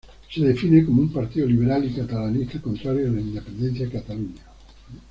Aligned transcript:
Se 0.33 0.43
define 0.43 0.83
como 0.83 1.03
un 1.03 1.13
partido 1.13 1.45
liberal 1.45 1.85
y 1.85 1.93
catalanista 1.93 2.59
contrario 2.59 3.05
a 3.07 3.11
la 3.11 3.21
independencia 3.21 3.85
de 3.85 3.91
Cataluña. 3.91 4.41